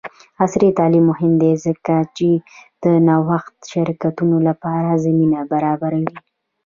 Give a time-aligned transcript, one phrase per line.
[0.41, 2.29] عصري تعلیم مهم دی ځکه چې
[2.83, 6.17] د نوښتي شرکتونو لپاره زمینه برابروي.